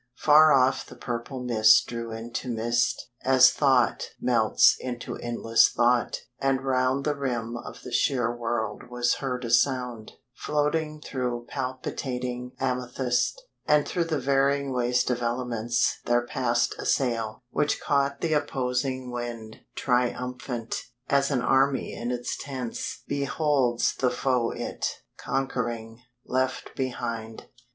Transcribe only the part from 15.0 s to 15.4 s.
of